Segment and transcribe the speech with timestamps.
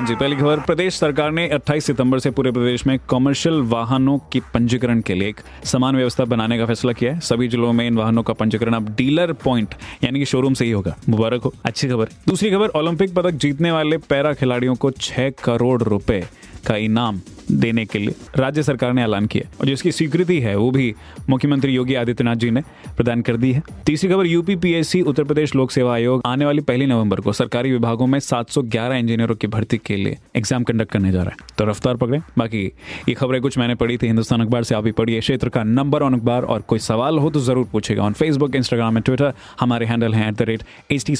[0.00, 4.18] हाँ जी, पहली खबर, प्रदेश सरकार ने 28 सितंबर से पूरे प्रदेश में कमर्शियल वाहनों
[4.18, 7.86] के पंजीकरण के लिए एक समान व्यवस्था बनाने का फैसला किया है। सभी जिलों में
[7.86, 9.74] इन वाहनों का पंजीकरण अब डीलर पॉइंट
[10.04, 13.72] यानी कि शोरूम से ही होगा। मुबारक हो। अच्छी खबर। दूसरी खबर ओलंपिक पदक जीतने
[13.72, 16.24] वाले पैरा खिलाड़ियों को छह करोड़ रुपए
[16.66, 20.70] का इनाम। देने के लिए। राज्य सरकार ने ऐलान किया और जिसकी स्वीकृति है, वो
[20.70, 20.94] भी
[21.30, 22.60] मुख्यमंत्री योगी आदित्यनाथ जी ने
[22.96, 26.60] प्रदान कर दी है। तीसरी खबर, यूपी पीएससी, उत्तर प्रदेश लोक सेवा आयोग आने वाली
[26.60, 31.12] पहली नवंबर को सरकारी विभागों में 711 इंजीनियरों की भर्ती के लिए एग्ज़ाम कंडक्ट करने
[31.12, 32.64] जा रहा है। तो रफ्तार पकड़े। बाकी
[33.08, 36.02] ये खबरें कुछ मैंने पढ़ी थी, हिंदुस्तान अखबार से आप भी पढ़िए। क्षेत्र का नंबर
[36.02, 39.86] ऑन अखबार और कोई सवाल हो तो ज़रूर पूछेगा। On Facebook Instagram and Twitter हमारे
[39.86, 41.14] हैंडल है at the rate H T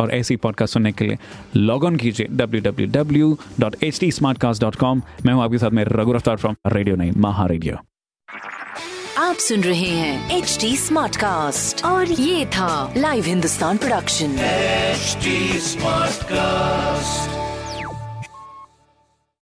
[0.00, 1.18] और ऐसी पॉडकास्ट सुनने के लिए
[1.56, 4.10] लॉग ऑन कीजिए W W W dot H T
[5.26, 7.76] मैं हूँ आपके साथ में रघु रफ्तार फ्रॉम रेडियो नहीं महा रेडियो
[9.18, 14.36] आप सुन रहे हैं एच डी स्मार्ट कास्ट और ये था Live Hindustan production
[15.66, 16.73] smart Smartcast.